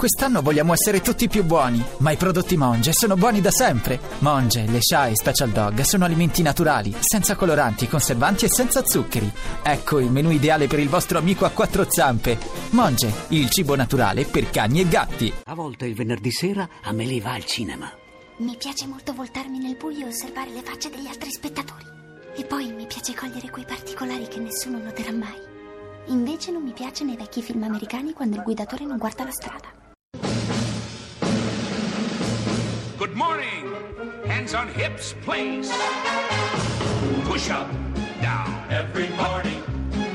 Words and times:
Quest'anno 0.00 0.40
vogliamo 0.40 0.72
essere 0.72 1.02
tutti 1.02 1.28
più 1.28 1.44
buoni, 1.44 1.84
ma 1.98 2.10
i 2.10 2.16
prodotti 2.16 2.56
Monge 2.56 2.90
sono 2.94 3.16
buoni 3.16 3.42
da 3.42 3.50
sempre. 3.50 4.00
Monge, 4.20 4.64
le 4.66 4.78
Sha 4.80 5.08
e 5.08 5.14
Special 5.14 5.50
Dog 5.50 5.82
sono 5.82 6.06
alimenti 6.06 6.40
naturali, 6.40 6.96
senza 7.00 7.36
coloranti, 7.36 7.86
conservanti 7.86 8.46
e 8.46 8.48
senza 8.48 8.82
zuccheri. 8.82 9.30
Ecco 9.62 9.98
il 9.98 10.10
menù 10.10 10.30
ideale 10.30 10.68
per 10.68 10.78
il 10.78 10.88
vostro 10.88 11.18
amico 11.18 11.44
a 11.44 11.50
quattro 11.50 11.84
zampe. 11.86 12.38
Monge, 12.70 13.12
il 13.28 13.50
cibo 13.50 13.76
naturale 13.76 14.24
per 14.24 14.48
cani 14.48 14.80
e 14.80 14.88
gatti. 14.88 15.30
A 15.44 15.54
volte 15.54 15.84
il 15.84 15.94
venerdì 15.94 16.30
sera 16.30 16.66
Amelie 16.84 17.20
va 17.20 17.34
al 17.34 17.44
cinema. 17.44 17.92
Mi 18.38 18.56
piace 18.56 18.86
molto 18.86 19.12
voltarmi 19.12 19.58
nel 19.58 19.76
buio 19.76 20.06
e 20.06 20.08
osservare 20.08 20.48
le 20.48 20.62
facce 20.62 20.88
degli 20.88 21.08
altri 21.08 21.30
spettatori. 21.30 21.84
E 22.36 22.46
poi 22.46 22.72
mi 22.72 22.86
piace 22.86 23.12
cogliere 23.12 23.50
quei 23.50 23.66
particolari 23.66 24.28
che 24.28 24.38
nessuno 24.38 24.78
noterà 24.78 25.12
mai. 25.12 25.36
Invece 26.06 26.52
non 26.52 26.62
mi 26.62 26.72
piace 26.72 27.04
nei 27.04 27.18
vecchi 27.18 27.42
film 27.42 27.64
americani 27.64 28.14
quando 28.14 28.36
il 28.36 28.42
guidatore 28.42 28.86
non 28.86 28.96
guarda 28.96 29.24
la 29.24 29.30
strada. 29.30 29.79
Good 33.00 33.16
morning. 33.16 33.74
Hands 34.26 34.52
on 34.52 34.68
hips, 34.68 35.14
please. 35.22 35.72
Push 37.24 37.48
up, 37.48 37.66
down. 38.20 38.62
Every 38.68 39.08
morning. 39.16 39.62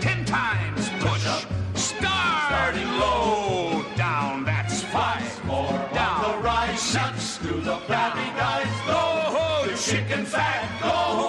Ten 0.02 0.24
times 0.24 0.90
push. 1.00 1.26
up. 1.26 1.44
Starting 1.74 2.88
low, 3.00 3.84
down. 3.96 4.44
That's 4.46 4.84
five. 4.84 5.46
More 5.46 5.72
down. 5.96 6.22
the 6.22 6.38
right. 6.44 6.78
Six. 6.78 7.40
Do 7.40 7.60
the 7.60 7.78
flabby 7.88 8.30
guys. 8.38 8.70
Go, 8.86 9.68
you 9.68 9.76
chicken 9.76 10.24
fat. 10.24 10.62
Go 10.80 11.25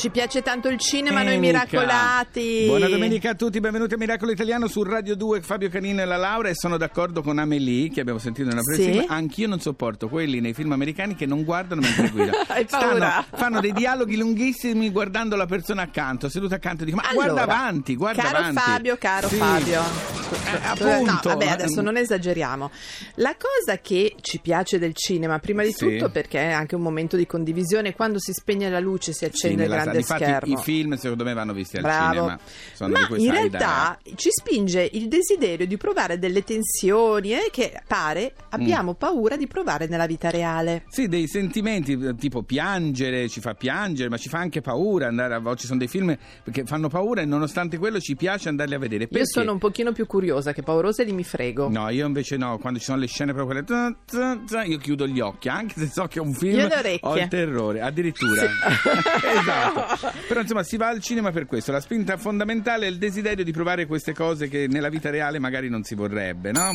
Ci 0.00 0.08
piace 0.08 0.40
tanto 0.40 0.68
il 0.68 0.78
cinema, 0.78 1.22
noi 1.22 1.38
miracolati. 1.38 2.64
Buona 2.66 2.88
domenica 2.88 3.30
a 3.30 3.34
tutti, 3.34 3.60
benvenuti 3.60 3.92
a 3.92 3.96
Miracolo 3.98 4.30
Italiano 4.30 4.66
su 4.66 4.82
Radio 4.82 5.14
2, 5.14 5.42
Fabio 5.42 5.68
Canino 5.68 6.00
e 6.00 6.06
la 6.06 6.16
Laura 6.16 6.48
e 6.48 6.54
sono 6.54 6.78
d'accordo 6.78 7.20
con 7.20 7.38
Amelie 7.38 7.90
che 7.90 8.00
abbiamo 8.00 8.18
sentito 8.18 8.48
nella 8.48 8.62
Sì? 8.62 8.82
prima. 8.88 9.04
Anch'io 9.08 9.46
non 9.46 9.60
sopporto 9.60 10.08
quelli 10.08 10.40
nei 10.40 10.54
film 10.54 10.72
americani 10.72 11.14
che 11.14 11.26
non 11.26 11.44
guardano 11.44 11.82
mentre 11.82 12.08
guidano. 12.08 12.38
Hai 12.48 12.64
paura? 12.64 12.96
Stanno- 12.96 13.24
fanno 13.34 13.60
dei 13.60 13.74
dialoghi 13.74 14.16
lunghissimi 14.16 14.90
guardando 14.90 15.36
la 15.36 15.44
persona 15.44 15.82
accanto, 15.82 16.30
seduta 16.30 16.54
accanto, 16.54 16.84
dico 16.84 16.96
ma 16.96 17.02
Allora, 17.06 17.32
guarda 17.32 17.42
avanti, 17.42 17.94
guarda 17.94 18.22
caro 18.22 18.36
avanti. 18.38 18.58
Fabio, 18.60 18.96
caro 18.98 19.28
Sì. 19.28 19.36
Fabio. 19.36 20.19
Eh, 20.56 20.66
appunto. 20.66 21.12
No, 21.12 21.20
vabbè, 21.22 21.46
adesso 21.48 21.80
non 21.80 21.96
esageriamo. 21.96 22.70
La 23.16 23.36
cosa 23.36 23.78
che 23.80 24.14
ci 24.20 24.38
piace 24.40 24.78
del 24.78 24.94
cinema, 24.94 25.38
prima 25.38 25.62
di 25.62 25.72
Sì. 25.72 25.96
tutto 25.98 26.10
perché 26.10 26.40
è 26.40 26.50
anche 26.52 26.74
un 26.74 26.82
momento 26.82 27.16
di 27.16 27.26
condivisione, 27.26 27.94
quando 27.94 28.18
si 28.18 28.32
spegne 28.32 28.68
la 28.70 28.80
luce 28.80 29.12
si 29.12 29.18
Sì, 29.18 29.24
accende 29.26 29.64
il 29.64 29.68
nella 29.70 29.82
grande 29.82 30.02
sala. 30.02 30.18
schermo. 30.24 30.54
I 30.54 30.62
film 30.62 30.94
secondo 30.96 31.24
me 31.24 31.32
vanno 31.34 31.52
visti 31.52 31.76
al 31.76 31.82
Bravo. 31.82 32.12
cinema. 32.14 32.38
Sono 32.74 32.92
Ma 32.92 33.08
in 33.16 33.30
realtà 33.30 33.98
ci 34.16 34.28
spinge 34.30 34.88
il 34.92 35.08
desiderio 35.08 35.66
di 35.66 35.76
provare 35.76 36.18
delle 36.18 36.42
tensioni 36.44 37.32
eh, 37.32 37.48
che 37.50 37.80
pare 37.86 38.32
abbiamo 38.50 38.94
paura 38.94 39.36
di 39.36 39.46
provare 39.46 39.86
nella 39.86 40.06
vita 40.06 40.30
reale. 40.30 40.84
Sì, 40.88 41.08
dei 41.08 41.26
sentimenti, 41.28 41.92
eh, 41.92 42.14
tipo 42.16 42.42
piangere, 42.42 43.28
ci 43.28 43.40
fa 43.40 43.54
piangere, 43.54 44.08
ma 44.08 44.16
ci 44.16 44.28
fa 44.28 44.38
anche 44.38 44.60
paura 44.60 45.06
andare 45.06 45.34
a. 45.34 45.54
Ci 45.54 45.66
sono 45.66 45.78
dei 45.78 45.88
film 45.88 46.16
che 46.50 46.64
fanno 46.64 46.88
paura 46.88 47.22
e 47.22 47.24
nonostante 47.24 47.78
quello 47.78 47.98
ci 48.00 48.14
piace 48.16 48.48
andarli 48.48 48.74
a 48.74 48.78
vedere. 48.78 49.02
Io 49.04 49.08
Perché? 49.10 49.26
sono 49.26 49.52
un 49.52 49.58
pochino 49.58 49.92
più 49.92 50.06
curiosa 50.40 50.52
che 50.52 50.62
paurosa 50.62 51.02
li 51.02 51.12
mi 51.12 51.24
frego. 51.24 51.68
No, 51.68 51.88
io 51.90 52.06
invece 52.06 52.36
no, 52.36 52.58
quando 52.58 52.78
ci 52.78 52.86
sono 52.86 52.98
le 52.98 53.06
scene 53.06 53.32
proprio 53.32 53.52
quelle 53.52 53.66
zan, 53.66 53.96
zan, 54.06 54.48
zan, 54.48 54.70
io 54.70 54.78
chiudo 54.78 55.06
gli 55.06 55.20
occhi, 55.20 55.48
anche 55.48 55.74
se 55.78 55.86
so 55.86 56.06
che 56.06 56.18
è 56.18 56.22
un 56.22 56.32
film 56.32 56.58
Io 56.58 56.66
le 56.68 56.76
orecchie. 56.76 57.08
ho 57.08 57.16
il 57.16 57.28
terrore, 57.28 57.80
addirittura. 57.80 58.42
esatto. 59.38 60.10
Però 60.26 60.40
insomma 60.40 60.62
si 60.62 60.76
va 60.76 60.88
al 60.88 61.00
cinema 61.00 61.30
per 61.30 61.46
questo, 61.46 61.72
la 61.72 61.80
spinta 61.80 62.16
fondamentale 62.16 62.86
è 62.86 62.88
il 62.88 62.98
desiderio 62.98 63.44
di 63.44 63.52
provare 63.52 63.86
queste 63.86 64.14
cose 64.14 64.48
che 64.48 64.66
nella 64.68 64.88
vita 64.88 65.10
reale 65.10 65.38
magari 65.38 65.68
non 65.68 65.82
si 65.84 65.94
vorrebbe, 65.94 66.50
no? 66.52 66.70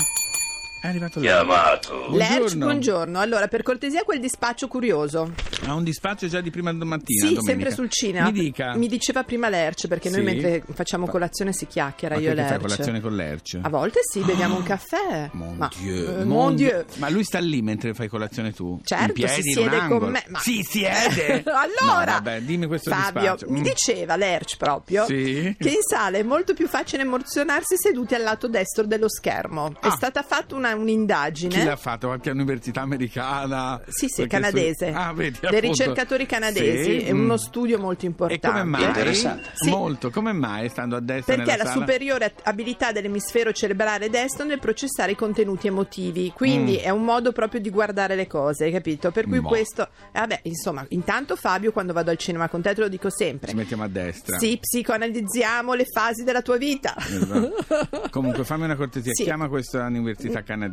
È 0.85 0.89
arrivato 0.89 1.19
lei. 1.19 1.29
Chiamato. 1.29 2.07
Lerch, 2.11 2.55
buongiorno. 2.57 3.19
Allora, 3.19 3.47
per 3.47 3.63
cortesia, 3.63 4.03
quel 4.03 4.19
dispaccio 4.19 4.67
curioso. 4.67 5.31
Ha 5.65 5.73
un 5.73 5.83
dispaccio 5.83 6.27
già 6.27 6.41
di 6.41 6.51
prima 6.51 6.71
mattina. 6.71 7.25
sì, 7.27 7.33
domenica. 7.33 7.41
sempre 7.49 7.71
sul 7.71 7.89
cinema. 7.89 8.25
Mi 8.27 8.31
dica. 8.31 8.75
Mi 8.75 8.87
diceva 8.87 9.23
prima 9.23 9.49
Lerch, 9.49 9.87
perché 9.87 10.09
noi 10.11 10.19
Sì? 10.19 10.25
mentre 10.25 10.63
facciamo 10.73 11.07
colazione 11.07 11.53
si 11.53 11.65
chiacchiera 11.65 12.15
Ma 12.15 12.21
io 12.21 12.31
e 12.31 12.35
che 12.35 12.41
fai 12.41 12.49
Lerch. 12.51 12.61
colazione 12.61 12.99
con 13.01 13.15
Lerch? 13.15 13.59
A 13.63 13.69
volte 13.69 13.99
sì, 14.03 14.19
beviamo 14.21 14.57
un 14.57 14.63
caffè. 14.63 15.29
Mon 15.33 15.55
Ma- 15.57 15.71
Dieu, 15.75 16.07
eh, 16.19 16.23
mon 16.23 16.27
mon 16.27 16.55
Dieu. 16.55 16.85
Ma 16.97 17.09
lui 17.09 17.23
sta 17.23 17.39
lì 17.39 17.63
mentre 17.63 17.95
fai 17.95 18.07
colazione 18.07 18.53
tu? 18.53 18.79
Certo, 18.83 19.05
in 19.05 19.11
piedi, 19.13 19.41
si 19.41 19.49
in 19.53 19.57
un 19.57 19.69
siede 19.71 19.87
con 19.87 20.09
me. 20.11 20.23
Ma- 20.27 20.39
Si 20.39 20.61
siede? 20.61 21.43
allora, 21.49 22.05
No, 22.05 22.21
vabbè, 22.21 22.41
dimmi 22.41 22.67
questo 22.67 22.91
Fabio, 22.91 23.21
dispaccio. 23.33 23.49
mi 23.49 23.61
Mm. 23.61 23.63
diceva 23.63 24.15
Lerch 24.17 24.57
proprio 24.57 25.05
Sì? 25.05 25.55
che 25.59 25.69
in 25.69 25.81
sala 25.81 26.17
è 26.17 26.23
molto 26.23 26.53
più 26.53 26.67
facile 26.67 27.01
emozionarsi 27.01 27.73
seduti 27.75 28.13
al 28.13 28.21
lato 28.21 28.47
destro 28.47 28.85
dello 28.85 29.09
schermo. 29.09 29.73
È 29.81 29.87
Ah. 29.87 29.91
stata 29.91 30.21
fatta 30.21 30.53
una- 30.53 30.73
un'indagine. 30.75 31.53
Chi 31.55 31.63
l'ha 31.63 31.75
fatto? 31.75 32.07
Qualche 32.07 32.29
università 32.29 32.81
americana? 32.81 33.81
Sì, 33.87 34.07
sì, 34.07 34.27
canadese. 34.27 34.87
stu- 34.89 34.97
Ah, 34.97 35.13
vedi, 35.13 35.37
Dei 35.49 35.59
ricercatori 35.59 36.25
canadesi. 36.25 36.83
Sì, 36.99 37.05
È 37.05 37.13
mm. 37.13 37.19
uno 37.23 37.37
studio 37.37 37.79
molto 37.79 38.05
E 38.05 38.07
importante. 38.09 38.47
come 38.47 38.63
mai? 38.63 38.83
Interessante. 38.83 39.49
Sì. 39.53 39.69
Molto, 39.69 40.09
come 40.09 40.33
mai 40.33 40.69
stando 40.69 40.95
a 40.95 40.99
destra 40.99 41.35
Perché 41.35 41.51
nella 41.51 41.63
la 41.63 41.69
sala? 41.69 41.81
superiore 41.85 42.33
abilità 42.43 42.91
dell'emisfero 42.91 43.51
cerebrale 43.51 44.09
destro 44.09 44.45
nel 44.45 44.59
processare 44.59 45.11
i 45.13 45.15
contenuti 45.15 45.67
emotivi, 45.67 46.31
quindi 46.35 46.73
Mm. 46.79 46.85
è 46.85 46.89
un 46.89 47.03
modo 47.03 47.31
proprio 47.31 47.59
di 47.61 47.69
guardare 47.69 48.15
le 48.15 48.27
cose, 48.27 48.65
hai 48.65 48.71
capito? 48.71 49.11
Per 49.11 49.25
cui 49.25 49.39
Boh. 49.39 49.47
questo, 49.47 49.83
eh, 50.11 50.19
vabbè, 50.19 50.41
insomma, 50.43 50.85
intanto 50.89 51.35
Fabio, 51.35 51.71
quando 51.71 51.93
vado 51.93 52.11
al 52.11 52.17
cinema 52.17 52.49
con 52.49 52.61
te, 52.61 52.73
te 52.73 52.81
lo 52.81 52.87
dico 52.87 53.09
sempre. 53.09 53.49
Ci 53.49 53.55
mettiamo 53.55 53.83
a 53.83 53.87
destra. 53.87 54.37
Sì, 54.37 54.57
psicoanalizziamo 54.59 55.73
le 55.73 55.85
fasi 55.85 56.23
della 56.23 56.41
tua 56.41 56.57
vita. 56.57 56.95
Esatto. 56.97 58.09
Comunque 58.09 58.43
fammi 58.43 58.63
una 58.63 58.75
cortesia, 58.75 59.11
Sì. 59.13 59.23
chiama 59.23 59.47
questa 59.47 59.83
università 59.85 60.41
canadese 60.41 60.63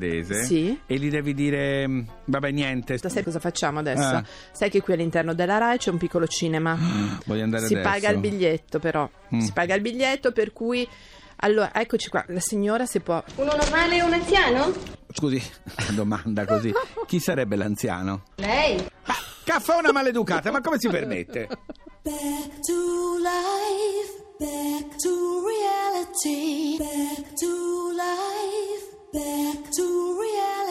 Sì. 0.44 0.78
e 0.86 0.97
gli 0.97 1.10
devi 1.10 1.34
dire 1.34 1.86
mm, 1.88 2.00
vabbè 2.26 2.50
niente. 2.50 2.98
Sai 2.98 3.22
cosa 3.22 3.38
facciamo 3.38 3.78
adesso? 3.80 4.03
Ah. 4.03 4.25
Sai 4.53 4.70
che 4.70 4.80
qui 4.80 4.92
all'interno 4.94 5.34
della 5.34 5.58
RAI 5.58 5.78
c'è 5.78 5.91
un 5.91 5.98
piccolo 5.98 6.26
cinema. 6.26 6.76
Voglio 7.26 7.42
andare 7.42 7.66
si 7.66 7.75
adesso. 7.75 7.88
paga 7.88 8.10
il 8.10 8.19
biglietto, 8.19 8.78
però. 8.78 9.08
Mm. 9.34 9.38
Si 9.41 9.53
paga 9.53 9.75
il 9.75 9.80
biglietto, 9.80 10.32
per 10.32 10.53
cui. 10.53 10.88
Allora, 11.44 11.75
eccoci 11.75 12.08
qua. 12.08 12.25
La 12.28 12.41
signora 12.41 12.86
si 12.86 13.00
può. 13.00 13.22
Uno 13.36 13.53
normale 13.56 13.97
e 13.97 14.03
un 14.03 14.12
anziano? 14.12 14.72
Scusi, 15.12 15.42
domanda 15.94 16.44
così. 16.44 16.72
Chi 17.06 17.19
sarebbe 17.19 17.56
l'anziano? 17.56 18.22
Lei. 18.36 18.76
Ma 19.06 19.14
caffona 19.44 19.91
maleducata, 19.92 20.50
ma 20.50 20.60
come 20.60 20.78
si 20.78 20.88
permette? 20.88 21.48
Back 22.03 22.60
to 22.66 23.16
life, 23.19 24.24
back 24.38 24.97
to 24.97 25.42
reality, 25.47 26.76
back 26.78 27.32
to 27.38 27.91
life, 27.92 28.91
back 29.12 29.71
to 29.71 30.19
reality, 30.19 30.62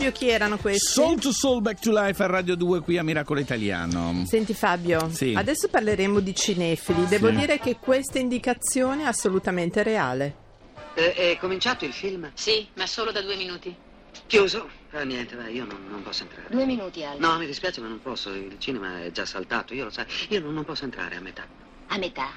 Fabio, 0.00 0.12
chi 0.12 0.28
erano 0.30 0.56
questi? 0.56 0.92
Soul 0.92 1.20
to 1.20 1.30
Soul 1.30 1.60
Back 1.60 1.78
to 1.80 1.90
Life 1.92 2.22
a 2.22 2.26
Radio 2.26 2.54
2 2.56 2.80
qui 2.80 2.96
a 2.96 3.02
Miracolo 3.04 3.38
Italiano. 3.38 4.24
Senti 4.26 4.54
Fabio, 4.54 5.10
Sì. 5.10 5.34
adesso 5.36 5.68
parleremo 5.68 6.20
di 6.20 6.34
cinefili. 6.34 7.04
Devo 7.06 7.28
Sì. 7.28 7.36
dire 7.36 7.58
che 7.58 7.76
questa 7.78 8.18
indicazione 8.18 9.02
è 9.02 9.06
assolutamente 9.06 9.82
reale. 9.82 10.34
Eh, 10.94 11.12
è 11.32 11.36
cominciato 11.38 11.84
il 11.84 11.92
film? 11.92 12.30
Sì, 12.32 12.66
ma 12.76 12.86
solo 12.86 13.12
da 13.12 13.20
due 13.20 13.36
minuti. 13.36 13.76
Chiuso? 14.26 14.70
Ah, 14.92 15.02
niente, 15.02 15.36
vai, 15.36 15.54
io 15.54 15.66
non, 15.66 15.76
non 15.90 16.02
posso 16.02 16.22
entrare. 16.22 16.46
Due 16.48 16.64
minuti, 16.64 17.04
Al. 17.04 17.18
No, 17.18 17.36
mi 17.36 17.44
dispiace, 17.44 17.82
ma 17.82 17.88
non 17.88 18.00
posso. 18.00 18.30
Il 18.32 18.56
cinema 18.58 19.02
è 19.04 19.10
già 19.10 19.26
saltato, 19.26 19.74
io 19.74 19.84
lo 19.84 19.90
sai. 19.90 20.06
Io 20.30 20.40
non, 20.40 20.54
non 20.54 20.64
posso 20.64 20.84
entrare 20.84 21.16
a 21.16 21.20
metà. 21.20 21.44
A 21.92 21.98
metà. 21.98 22.28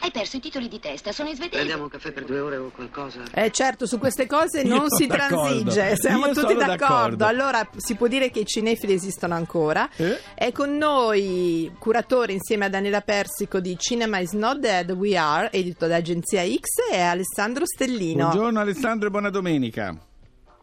Hai 0.00 0.10
perso 0.10 0.38
i 0.38 0.40
titoli 0.40 0.66
di 0.66 0.80
testa, 0.80 1.12
sono 1.12 1.28
in 1.28 1.34
svedese. 1.34 1.56
Prendiamo 1.56 1.82
un 1.84 1.88
caffè 1.90 2.10
per 2.10 2.24
due 2.24 2.40
ore 2.40 2.56
o 2.56 2.70
qualcosa? 2.74 3.20
Eh 3.34 3.50
certo, 3.50 3.86
su 3.86 3.98
queste 3.98 4.26
cose 4.26 4.62
Io 4.62 4.74
non 4.76 4.88
si 4.88 5.06
d'accordo. 5.06 5.42
transige, 5.62 5.96
siamo 5.96 6.26
Io 6.26 6.32
tutti 6.32 6.54
d'accordo. 6.54 6.66
d'accordo. 6.86 7.26
Allora 7.26 7.68
si 7.76 7.96
può 7.96 8.06
dire 8.06 8.30
che 8.30 8.40
i 8.40 8.46
cinefili 8.46 8.94
esistono 8.94 9.34
ancora. 9.34 9.88
Eh? 9.96 10.18
È 10.34 10.52
con 10.52 10.76
noi, 10.78 11.70
curatore 11.78 12.32
insieme 12.32 12.64
a 12.64 12.68
Daniela 12.70 13.02
Persico 13.02 13.60
di 13.60 13.76
Cinema 13.78 14.18
is 14.20 14.32
not 14.32 14.56
dead, 14.58 14.90
we 14.92 15.16
are, 15.18 15.50
edito 15.52 15.86
da 15.86 15.96
Agenzia 15.96 16.42
X, 16.42 16.90
e 16.90 16.98
Alessandro 16.98 17.66
Stellino. 17.66 18.28
Buongiorno 18.28 18.60
Alessandro 18.60 19.08
e 19.08 19.10
buona 19.10 19.28
domenica. 19.28 19.94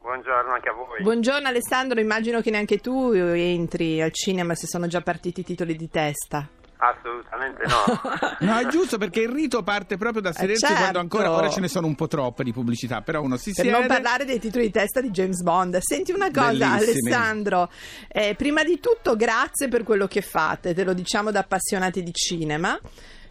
Buongiorno 0.01 0.51
anche 0.51 0.69
a 0.69 0.73
voi. 0.73 1.03
Buongiorno 1.03 1.47
Alessandro, 1.47 1.99
immagino 1.99 2.41
che 2.41 2.49
neanche 2.49 2.79
tu 2.79 3.11
entri 3.13 4.01
al 4.01 4.11
cinema 4.11 4.55
se 4.55 4.65
sono 4.65 4.88
già 4.88 5.01
partiti 5.01 5.41
i 5.41 5.43
titoli 5.43 5.75
di 5.75 5.89
testa. 5.89 6.49
Assolutamente 6.83 7.63
no. 7.67 8.01
No, 8.51 8.57
è 8.57 8.65
giusto 8.67 8.97
perché 8.97 9.21
il 9.21 9.29
rito 9.29 9.61
parte 9.61 9.97
proprio 9.97 10.21
da 10.21 10.33
sedersi 10.33 10.65
certo. 10.65 10.81
quando 10.81 10.99
ancora 10.99 11.31
ora 11.31 11.47
ce 11.47 11.59
ne 11.59 11.67
sono 11.67 11.85
un 11.85 11.93
po' 11.93 12.07
troppe 12.07 12.43
di 12.43 12.51
pubblicità, 12.51 13.01
però 13.01 13.21
uno 13.21 13.37
si 13.37 13.53
Per 13.53 13.63
siede 13.63 13.77
non 13.77 13.87
parlare 13.87 14.25
dei 14.25 14.39
titoli 14.39 14.65
di 14.65 14.71
testa 14.71 14.99
di 14.99 15.11
James 15.11 15.43
Bond. 15.43 15.77
Senti 15.77 16.11
una 16.11 16.31
cosa, 16.31 16.49
Bellissimi. 16.51 17.11
Alessandro. 17.13 17.69
eh, 18.07 18.33
prima 18.35 18.63
di 18.63 18.79
tutto, 18.79 19.15
grazie 19.15 19.67
per 19.67 19.83
quello 19.83 20.07
che 20.07 20.21
fate, 20.21 20.73
te 20.73 20.83
lo 20.83 20.93
diciamo 20.93 21.29
da 21.29 21.41
appassionati 21.41 22.01
di 22.01 22.11
cinema. 22.13 22.79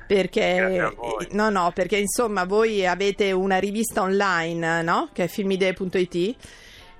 Perché, 0.06 0.93
voi. 0.97 1.29
no, 1.32 1.50
no, 1.50 1.73
perché 1.73 1.97
insomma 1.97 2.44
voi 2.44 2.87
avete 2.87 3.32
una 3.32 3.58
rivista 3.58 4.02
online, 4.02 4.82
no? 4.82 5.08
Che 5.12 5.25
è 5.25 5.26
filmidee.it. 5.29 6.37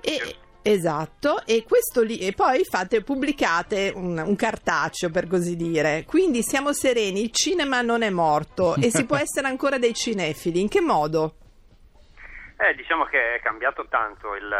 E, 0.01 0.35
esatto, 0.63 1.45
e 1.45 1.63
questo 1.67 2.01
lì, 2.01 2.19
e 2.19 2.33
poi 2.33 2.63
fate, 2.63 3.03
pubblicate 3.03 3.91
un, 3.95 4.17
un 4.17 4.35
cartaceo 4.35 5.09
per 5.09 5.27
così 5.27 5.55
dire. 5.55 6.05
Quindi 6.05 6.41
siamo 6.41 6.73
sereni, 6.73 7.21
il 7.21 7.31
cinema 7.31 7.81
non 7.81 8.01
è 8.01 8.09
morto 8.09 8.75
e 8.75 8.89
si 8.89 9.05
può 9.05 9.17
essere 9.21 9.47
ancora 9.47 9.77
dei 9.77 9.93
cinefili. 9.93 10.61
In 10.61 10.69
che 10.69 10.81
modo? 10.81 11.35
Eh, 12.57 12.75
diciamo 12.75 13.05
che 13.05 13.35
è 13.35 13.39
cambiato 13.41 13.87
tanto 13.89 14.35
il, 14.35 14.53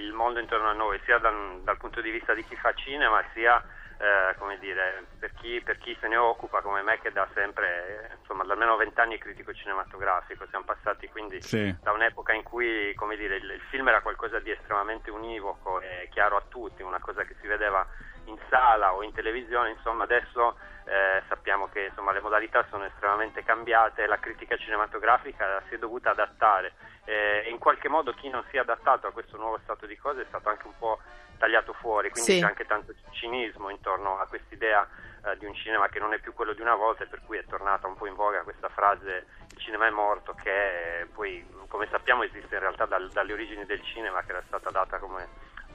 il 0.00 0.12
mondo 0.12 0.38
intorno 0.38 0.68
a 0.68 0.74
noi, 0.74 1.00
sia 1.04 1.18
dal, 1.18 1.60
dal 1.64 1.76
punto 1.76 2.00
di 2.00 2.10
vista 2.10 2.32
di 2.32 2.44
chi 2.44 2.54
fa 2.54 2.72
cinema, 2.74 3.20
sia 3.34 3.60
eh, 3.98 4.36
come 4.38 4.58
dire, 4.58 5.04
per 5.18 5.32
chi, 5.34 5.60
per 5.60 5.78
chi 5.78 5.96
se 6.00 6.06
ne 6.08 6.16
occupa 6.16 6.60
come 6.60 6.82
me 6.82 6.98
che 7.00 7.10
da 7.10 7.28
sempre, 7.34 8.16
insomma, 8.20 8.44
da 8.44 8.52
almeno 8.52 8.76
vent'anni 8.76 9.16
è 9.16 9.18
critico 9.18 9.52
cinematografico. 9.52 10.46
Siamo 10.48 10.64
passati 10.64 11.08
quindi 11.08 11.42
Sì. 11.42 11.74
da 11.82 11.92
un'epoca 11.92 12.32
in 12.32 12.42
cui 12.44 12.94
come 12.94 13.16
dire, 13.16 13.36
il, 13.36 13.50
il 13.50 13.60
film 13.70 13.88
era 13.88 14.00
qualcosa 14.00 14.38
di 14.38 14.50
estremamente 14.50 15.10
univoco 15.10 15.80
e 15.80 16.08
chiaro 16.10 16.36
a 16.36 16.42
tutti, 16.48 16.82
una 16.82 17.00
cosa 17.00 17.24
che 17.24 17.34
si 17.40 17.46
vedeva 17.46 17.86
in 18.28 18.38
sala 18.48 18.94
o 18.94 19.02
in 19.02 19.12
televisione, 19.12 19.70
insomma 19.70 20.04
adesso 20.04 20.56
eh, 20.84 21.22
sappiamo 21.28 21.68
che 21.68 21.86
insomma, 21.86 22.12
le 22.12 22.20
modalità 22.20 22.64
sono 22.70 22.84
estremamente 22.84 23.42
cambiate, 23.42 24.06
la 24.06 24.18
critica 24.18 24.56
cinematografica 24.56 25.62
si 25.68 25.74
è 25.74 25.78
dovuta 25.78 26.10
adattare 26.10 26.72
eh, 27.04 27.42
e 27.46 27.50
in 27.50 27.58
qualche 27.58 27.88
modo 27.88 28.12
chi 28.12 28.28
non 28.28 28.44
si 28.50 28.56
è 28.56 28.60
adattato 28.60 29.06
a 29.06 29.12
questo 29.12 29.36
nuovo 29.36 29.58
stato 29.62 29.86
di 29.86 29.96
cose 29.96 30.22
è 30.22 30.26
stato 30.28 30.48
anche 30.48 30.66
un 30.66 30.76
po' 30.78 30.98
tagliato 31.38 31.72
fuori, 31.74 32.10
quindi 32.10 32.32
Sì. 32.32 32.40
c'è 32.40 32.46
anche 32.46 32.66
tanto 32.66 32.92
cinismo 33.10 33.70
intorno 33.70 34.18
a 34.18 34.26
quest'idea 34.26 34.86
eh, 35.24 35.36
di 35.38 35.44
un 35.46 35.54
cinema 35.54 35.88
che 35.88 35.98
non 36.00 36.12
è 36.12 36.18
più 36.18 36.32
quello 36.32 36.52
di 36.52 36.60
una 36.60 36.74
volta 36.74 37.04
e 37.04 37.06
per 37.06 37.20
cui 37.24 37.38
è 37.38 37.44
tornata 37.44 37.86
un 37.86 37.96
po' 37.96 38.06
in 38.06 38.14
voga 38.14 38.42
questa 38.42 38.68
frase 38.68 39.26
il 39.50 39.58
cinema 39.58 39.86
è 39.86 39.90
morto 39.90 40.34
che 40.34 41.06
poi 41.12 41.46
come 41.68 41.86
sappiamo 41.90 42.22
esiste 42.24 42.54
in 42.54 42.60
realtà 42.60 42.86
dal- 42.86 43.10
dalle 43.12 43.32
origini 43.32 43.64
del 43.66 43.82
cinema 43.82 44.22
che 44.22 44.30
era 44.30 44.42
stata 44.46 44.70
data 44.70 44.98
come 44.98 45.28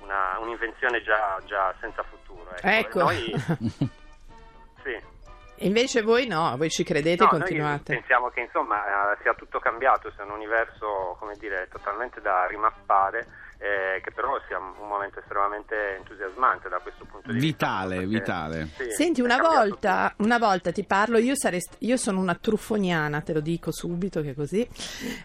una- 0.04 0.38
un'invenzione 0.40 1.02
già, 1.02 1.40
già 1.46 1.74
senza 1.80 2.04
futuro. 2.04 2.52
Ecco. 2.62 2.68
Ecco. 2.68 3.00
Noi, 3.04 3.34
sì. 4.84 5.12
Invece 5.58 6.02
voi 6.02 6.28
no, 6.28 6.56
voi 6.58 6.70
ci 6.70 6.84
credete 6.84 7.24
No, 7.24 7.30
e 7.30 7.32
noi 7.32 7.40
continuate. 7.42 7.94
pensiamo 7.94 8.30
che 8.30 8.42
insomma 8.42 9.14
eh, 9.14 9.18
sia 9.22 9.34
tutto 9.34 9.60
cambiato, 9.60 10.12
sia 10.12 10.24
un 10.26 10.32
universo 10.32 11.16
come 11.20 11.36
dire, 11.38 11.68
totalmente 11.72 12.20
da 12.22 12.46
rimappare, 12.48 13.26
eh, 13.58 14.02
che 14.02 14.12
però 14.12 14.40
sia 14.48 14.58
un 14.58 14.88
momento 14.88 15.20
estremamente 15.20 15.96
entusiasmante 15.98 16.70
da 16.70 16.80
questo 16.80 17.06
punto 17.06 17.32
di 17.32 17.40
Vitale, 17.40 18.06
vista. 18.06 18.48
vitale. 18.48 18.70
sì, 18.78 18.92
Senti, 18.92 19.22
una 19.22 19.38
volta, 19.38 20.14
una 20.18 20.38
volta 20.38 20.72
ti 20.72 20.84
parlo, 20.84 21.18
io, 21.18 21.36
sarei 21.36 21.62
st- 21.62 21.76
io 21.80 21.98
sono 21.98 22.20
una 22.20 22.36
truffoniana, 22.36 23.22
te 23.22 23.34
lo 23.34 23.40
dico 23.40 23.72
subito 23.72 24.22
che 24.22 24.34
così, 24.34 24.68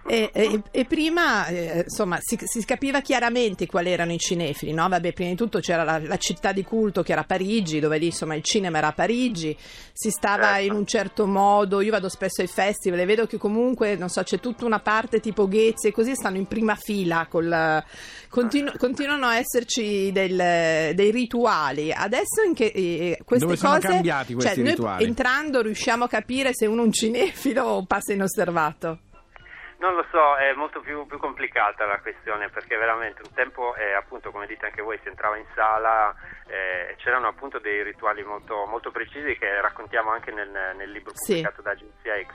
e, 0.06 0.30
e- 0.32 0.62
e 0.70 0.84
prima 0.84 1.46
eh, 1.46 1.82
insomma 1.84 2.18
si, 2.20 2.38
si 2.42 2.64
capiva 2.64 3.00
chiaramente 3.00 3.66
quali 3.66 3.90
erano 3.90 4.12
i 4.12 4.18
cinefili, 4.18 4.72
no? 4.72 4.88
Vabbè, 4.88 5.12
prima 5.12 5.30
di 5.30 5.36
tutto 5.36 5.58
c'era 5.60 5.82
la, 5.84 5.98
la 5.98 6.16
città 6.16 6.52
di 6.52 6.62
culto 6.64 7.02
che 7.02 7.12
era 7.12 7.24
Parigi, 7.24 7.80
dove 7.80 7.98
lì 7.98 8.06
insomma 8.06 8.34
il 8.34 8.42
cinema 8.42 8.78
era 8.78 8.88
a 8.88 8.92
Parigi, 8.92 9.56
si 9.92 10.10
stava 10.10 10.54
Certo. 10.54 10.62
in 10.64 10.72
un 10.72 10.86
certo 10.86 11.26
modo, 11.26 11.80
io 11.80 11.90
vado 11.90 12.08
spesso 12.08 12.40
ai 12.40 12.46
festival 12.46 13.00
e 13.00 13.04
vedo 13.04 13.26
che 13.26 13.36
comunque, 13.38 13.96
non 13.96 14.08
so, 14.08 14.22
c'è 14.22 14.38
tutta 14.38 14.64
una 14.64 14.78
parte 14.80 15.20
tipo 15.20 15.48
Ghezzi 15.48 15.88
e 15.88 15.92
così 15.92 16.14
stanno 16.14 16.36
in 16.36 16.46
prima 16.46 16.74
fila, 16.76 17.26
col, 17.28 17.82
continu- 18.28 18.76
continuano 18.78 19.26
a 19.26 19.36
esserci 19.36 20.10
del- 20.12 20.94
dei 20.94 21.10
rituali. 21.10 21.92
Adesso 21.92 22.42
in 22.46 22.54
che, 22.54 22.66
eh, 22.74 23.18
queste 23.24 23.44
Dove 23.46 23.56
sono 23.58 23.74
cose, 23.74 23.88
cambiati 23.88 24.34
questi 24.34 24.54
cioè, 24.54 24.62
noi 24.62 24.72
rituali? 24.74 25.04
entrando 25.04 25.62
riusciamo 25.62 26.04
a 26.04 26.08
capire 26.08 26.50
se 26.52 26.66
uno 26.66 26.82
è 26.82 26.84
un 26.84 26.92
cinefilo 26.92 27.62
o 27.64 27.84
passa 27.86 28.12
inosservato. 28.12 28.98
Non 29.80 29.94
lo 29.94 30.04
so, 30.10 30.34
è 30.34 30.52
molto 30.54 30.80
più, 30.80 31.06
più 31.06 31.18
complicata 31.18 31.86
la 31.86 32.00
questione 32.00 32.48
perché 32.50 32.76
veramente 32.76 33.22
un 33.22 33.32
tempo, 33.32 33.76
eh, 33.76 33.92
appunto 33.94 34.32
come 34.32 34.48
dite 34.48 34.66
anche 34.66 34.82
voi, 34.82 34.98
si 35.02 35.08
entrava 35.08 35.36
in 35.36 35.44
sala, 35.54 36.12
eh, 36.48 36.96
c'erano 36.96 37.28
appunto 37.28 37.60
dei 37.60 37.84
rituali 37.84 38.24
molto, 38.24 38.66
molto 38.66 38.90
precisi 38.90 39.36
che 39.38 39.60
raccontiamo 39.60 40.10
anche 40.10 40.32
nel, 40.32 40.50
nel 40.76 40.90
libro 40.90 41.12
Sì. 41.14 41.34
pubblicato 41.34 41.62
da 41.62 41.70
Agenzia 41.70 42.12
X. 42.20 42.26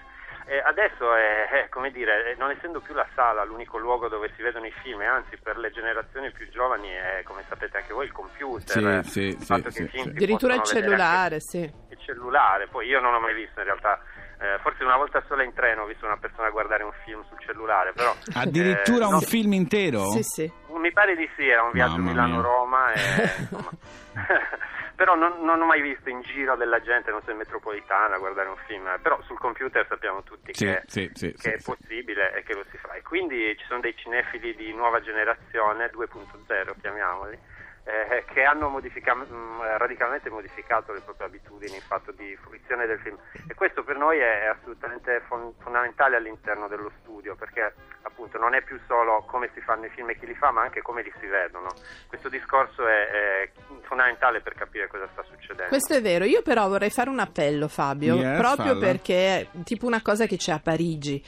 Eh, 0.46 0.60
adesso 0.60 1.16
è, 1.16 1.48
è, 1.48 1.70
come 1.70 1.92
dire, 1.92 2.32
eh, 2.32 2.36
non 2.36 2.52
essendo 2.52 2.82
più 2.82 2.94
la 2.94 3.08
sala 3.16 3.44
l'unico 3.44 3.78
luogo 3.78 4.08
dove 4.08 4.32
si 4.36 4.42
vedono 4.42 4.66
i 4.66 4.74
film, 4.82 5.02
e 5.02 5.06
anzi 5.06 5.38
per 5.42 5.58
le 5.58 5.72
generazioni 5.72 6.32
più 6.32 6.50
giovani 6.50 6.90
è, 6.90 7.22
come 7.24 7.44
sapete 7.48 7.78
anche 7.78 7.94
voi, 7.94 8.06
il 8.06 8.12
computer, 8.12 9.04
Sì, 9.06 9.10
sì, 9.10 9.22
il 9.22 9.40
sì, 9.40 9.46
fatto 9.46 9.72
sì, 9.72 9.78
che 9.78 9.84
i 9.84 9.88
film 9.88 10.04
sì. 10.04 10.10
Addirittura 10.10 10.56
il 10.56 10.64
cellulare, 10.64 11.40
sì. 11.40 11.60
il 11.60 11.98
cellulare, 12.00 12.68
poi 12.68 12.88
io 12.88 13.00
non 13.00 13.14
ho 13.14 13.20
mai 13.20 13.34
visto 13.34 13.60
in 13.60 13.66
realtà, 13.66 14.02
eh, 14.40 14.60
forse 14.62 14.84
una 14.84 14.98
volta 14.98 15.24
sola 15.28 15.44
in 15.44 15.54
treno 15.54 15.84
ho 15.84 15.86
visto 15.86 16.06
una 16.06 16.18
persona 16.18 16.50
guardare 16.50 16.84
un 16.84 16.94
film 17.06 17.24
sul 17.30 17.40
cellulare, 17.40 17.94
però... 17.94 18.14
Addirittura 18.34 19.06
eh, 19.06 19.08
un 19.08 19.14
no, 19.14 19.22
film 19.22 19.54
intero? 19.54 20.12
Sì, 20.12 20.24
sì. 20.24 20.52
Mi 20.68 20.92
pare 20.92 21.16
di 21.16 21.30
sì, 21.38 21.48
era 21.48 21.64
un 21.64 21.72
viaggio 21.72 21.98
Mamma 21.98 22.10
Milano-Roma, 22.10 22.92
e, 22.92 23.00
insomma, 23.40 23.70
però 25.04 25.16
non, 25.16 25.44
non 25.44 25.62
ho 25.62 25.66
mai 25.66 25.82
visto 25.82 26.08
in 26.08 26.22
giro 26.22 26.56
della 26.56 26.80
gente, 26.80 27.12
non 27.12 27.22
so, 27.26 27.32
in 27.32 27.36
metropolitana 27.36 28.16
a 28.16 28.20
guardare 28.20 28.48
un 28.48 28.56
film, 28.68 28.88
eh, 28.88 29.00
però 29.02 29.22
sul 29.24 29.38
computer 29.38 29.86
sappiamo 29.86 30.24
tutti 30.24 30.54
Sì, 30.54 30.64
che, 30.64 30.84
sì, 30.86 31.12
sì, 31.14 31.34
che 31.34 31.56
è 31.56 31.62
possibile 31.62 32.34
e 32.34 32.44
che 32.44 32.54
lo 32.54 32.64
si 32.72 32.78
fa. 32.78 32.94
E 32.94 33.02
quindi 33.02 33.54
ci 33.58 33.66
sono 33.68 33.82
dei 33.82 33.94
cinefili 33.98 34.56
di 34.56 34.72
nuova 34.72 35.02
generazione, 35.02 35.92
2.0 35.92 36.80
chiamiamoli, 36.80 37.38
eh, 37.86 38.24
che 38.34 38.44
hanno 38.44 38.70
modifica- 38.70 39.14
mh, 39.14 39.78
radicalmente 39.78 40.30
modificato 40.30 40.94
le 40.94 41.02
proprie 41.02 41.28
abitudini 41.28 41.76
in 41.76 41.82
fatto 41.82 42.12
di 42.12 42.36
fruizione 42.42 42.86
del 42.86 43.00
film 43.00 43.18
e 43.48 43.54
questo 43.56 43.84
per 43.84 43.98
noi 43.98 44.20
è 44.20 44.46
assolutamente 44.46 45.22
fon- 45.28 45.54
fondamentale 45.60 46.16
all'interno 46.16 46.68
dello 46.68 46.92
studio 47.02 47.36
perché 47.36 47.74
appunto 48.04 48.38
non 48.38 48.54
è 48.54 48.62
più 48.64 48.80
solo 48.88 49.24
come 49.28 49.50
si 49.54 49.60
fanno 49.62 49.86
i 49.86 49.90
film 49.90 50.10
e 50.10 50.18
chi 50.18 50.26
li 50.26 50.36
fa 50.36 50.52
ma 50.52 50.62
anche 50.62 50.82
come 50.82 51.02
li 51.04 51.12
si 51.20 51.26
vedono 51.28 51.68
questo 52.08 52.30
discorso 52.30 52.88
è, 52.88 53.08
è 53.10 53.50
fondamentale 53.82 54.40
per 54.42 54.54
capire 54.54 54.88
cosa 54.88 55.08
sta 55.12 55.24
succedendo 55.24 55.68
Questo 55.70 55.94
è 55.94 56.02
vero, 56.02 56.24
io 56.26 56.42
però 56.42 56.68
vorrei 56.70 56.90
fare 56.90 57.10
un 57.10 57.20
appello 57.20 57.68
Fabio, 57.68 58.16
Yes, 58.16 58.38
proprio 58.40 58.74
falla. 58.74 58.80
perché 58.86 59.16
è 59.40 59.48
tipo 59.64 59.86
una 59.86 60.02
cosa 60.02 60.26
che 60.26 60.38
c'è 60.38 60.52
a 60.54 60.60
Parigi. 60.60 61.22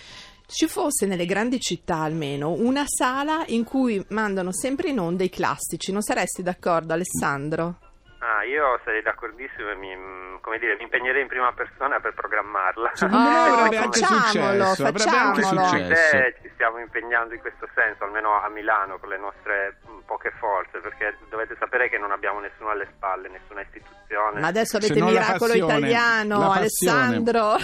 Ci 0.48 0.68
fosse 0.68 1.06
nelle 1.06 1.26
grandi 1.26 1.60
città 1.60 1.98
almeno 1.98 2.52
una 2.52 2.86
sala 2.86 3.44
in 3.48 3.64
cui 3.64 4.04
mandano 4.10 4.54
sempre 4.54 4.90
in 4.90 5.00
onda 5.00 5.24
i 5.24 5.30
classici, 5.30 5.92
non 5.92 6.02
saresti 6.02 6.44
d'accordo 6.44 6.94
Alessandro? 6.94 7.85
Ah, 8.46 8.48
io 8.48 8.80
sarei 8.84 9.02
d'accordissimo 9.02 9.72
e 9.72 9.76
mi, 9.76 9.96
mm, 9.96 10.36
come 10.42 10.60
dire, 10.60 10.76
mi 10.76 10.84
impegnerei 10.84 11.22
in 11.22 11.28
prima 11.28 11.52
persona 11.54 12.00
per 12.00 12.14
programmarla. 12.14 12.92
Secondo 12.94 13.30
me 13.30 13.40
avrebbe 13.40 13.78
anche 13.78 14.00
facciamolo, 14.00 14.66
successo. 14.66 14.86
Avrebbe 14.86 15.18
anche 15.18 15.42
facciamolo. 15.42 15.68
successo. 15.68 16.16
Eh, 16.16 16.36
ci 16.42 16.52
stiamo 16.54 16.78
impegnando 16.80 17.34
in 17.34 17.40
questo 17.40 17.68
senso, 17.74 18.04
almeno 18.04 18.40
a 18.40 18.48
Milano 18.50 19.00
con 19.00 19.10
le 19.10 19.18
nostre 19.18 19.78
mm, 19.90 20.00
poche 20.06 20.32
forze, 20.38 20.80
perché 20.80 21.18
dovete 21.30 21.56
sapere 21.58 21.90
che 21.90 21.98
non 21.98 22.12
abbiamo 22.12 22.40
nessuno 22.40 22.70
alle 22.70 22.88
spalle, 22.96 23.30
nessuna 23.30 23.62
istituzione. 23.62 24.40
Ma 24.40 24.48
adesso 24.48 24.78
avete 24.78 24.94
il 24.94 25.04
miracolo 25.04 25.52
passione, 25.52 25.78
italiano. 25.78 26.52
Alessandro. 26.52 27.58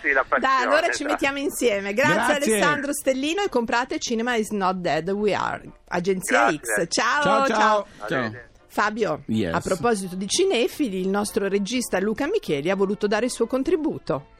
Sì, 0.00 0.12
la 0.12 0.24
passione, 0.26 0.40
Dai, 0.40 0.62
allora 0.64 0.88
ci 0.90 1.04
mettiamo 1.04 1.38
insieme. 1.38 1.92
Grazie, 1.92 2.14
Grazie. 2.14 2.54
Alessandro 2.54 2.92
Stellino 2.92 3.42
e 3.42 3.48
comprate 3.48 3.98
Cinema 3.98 4.34
is 4.34 4.50
not 4.50 4.76
dead, 4.76 5.08
we 5.10 5.34
are. 5.34 5.62
Agenzia 5.88 6.50
Grazie. 6.50 6.86
X. 6.86 6.88
Ciao, 6.88 7.22
Ciao, 7.22 7.46
ciao. 7.46 7.86
ciao. 8.06 8.52
Fabio, 8.78 9.22
Yes. 9.26 9.54
a 9.54 9.60
proposito 9.60 10.16
di 10.16 10.26
cinefili, 10.26 10.98
il 10.98 11.08
nostro 11.08 11.46
regista 11.46 12.00
Luca 12.00 12.26
Micheli 12.26 12.70
ha 12.70 12.74
voluto 12.74 13.06
dare 13.06 13.26
il 13.26 13.30
suo 13.30 13.46
contributo. 13.46 14.30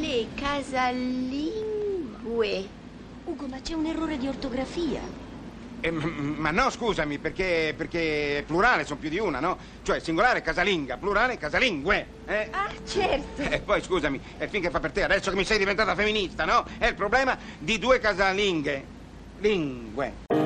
Le 0.00 0.26
casalingue. 0.34 1.54
Ugo, 3.26 3.46
ma 3.46 3.60
c'è 3.60 3.74
un 3.74 3.86
errore 3.86 4.18
di 4.18 4.26
ortografia. 4.26 5.00
Eh, 5.78 5.90
ma 5.92 6.50
no, 6.50 6.68
scusami, 6.68 7.18
perché, 7.18 7.74
perché 7.76 8.42
plurale 8.44 8.84
sono 8.84 8.98
più 8.98 9.08
di 9.08 9.20
una, 9.20 9.38
no? 9.38 9.56
Cioè 9.84 10.00
singolare 10.00 10.42
casalinga, 10.42 10.96
plurale 10.96 11.38
casalingue. 11.38 12.06
Eh? 12.26 12.48
Ah, 12.50 12.68
certo. 12.84 13.42
E 13.42 13.60
poi 13.60 13.80
scusami, 13.82 14.20
è 14.36 14.48
finché 14.48 14.68
fa 14.70 14.80
per 14.80 14.90
te, 14.90 15.04
adesso 15.04 15.30
che 15.30 15.36
mi 15.36 15.44
sei 15.44 15.58
diventata 15.58 15.94
femminista, 15.94 16.44
no? 16.44 16.64
È 16.76 16.86
il 16.86 16.94
problema 16.96 17.38
di 17.56 17.78
due 17.78 18.00
casalinghe. 18.00 18.84
Lingue. 19.38 20.45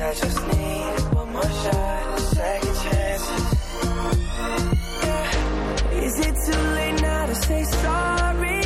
I 0.00 0.14
just 0.14 0.46
need 0.46 1.14
one 1.14 1.32
more 1.32 1.42
shot. 1.42 1.98
Is 6.08 6.18
it 6.20 6.34
too 6.46 6.62
late 6.76 7.02
now 7.02 7.26
to 7.26 7.34
say 7.34 7.64
sorry? 7.64 8.62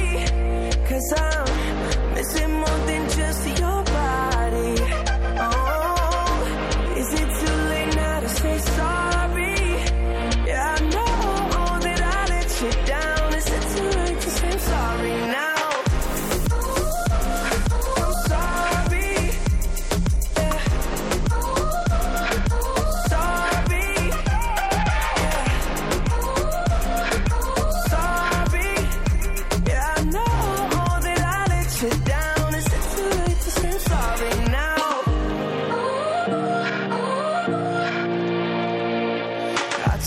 Cause 0.88 1.12
I'm 1.16 2.14
missing 2.14 2.52
more 2.52 2.78
than 2.86 3.08
just 3.08 3.41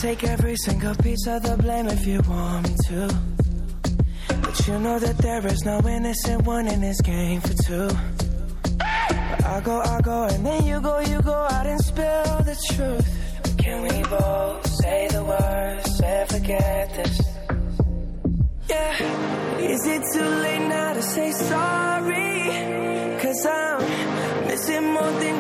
take 0.06 0.24
every 0.24 0.56
single 0.58 0.94
piece 0.98 1.26
of 1.26 1.42
the 1.42 1.58
blame 1.58 1.88
if 1.88 2.06
you 2.06 2.20
want 2.30 2.62
me 2.70 2.76
to. 2.88 3.02
But 4.44 4.68
you 4.68 4.78
know 4.86 5.00
that 5.00 5.18
there 5.18 5.48
is 5.48 5.66
no 5.66 5.78
innocent 5.98 6.46
one 6.46 6.68
in 6.68 6.80
this 6.80 7.02
game 7.02 7.42
for 7.42 7.56
two. 7.68 7.90
I'll 9.50 9.62
go, 9.62 9.82
I'll 9.82 10.02
go, 10.02 10.26
and 10.26 10.46
then 10.46 10.64
you 10.64 10.80
go, 10.80 11.00
you 11.00 11.20
go 11.24 11.40
out 11.56 11.66
and 11.66 11.82
spill 11.82 12.38
the 12.52 12.58
truth. 12.72 13.08
Can 13.58 13.78
we 13.88 13.98
both 14.04 14.68
say 14.80 15.08
the 15.16 15.24
words 15.24 16.02
and 16.02 16.30
forget 16.30 16.86
this? 16.98 17.16
Yeah. 18.70 19.72
Is 19.74 19.88
it 19.88 20.04
too 20.14 20.30
late 20.46 20.68
now 20.68 20.94
to 20.94 21.02
say 21.02 21.32
sorry? 21.32 22.38
Cause 23.24 23.42
I'm 23.48 24.48
missing 24.50 24.86
more 24.94 25.14
than 25.24 25.35